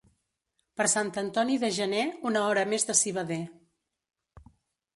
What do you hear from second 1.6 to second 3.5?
de gener, una hora més de civader.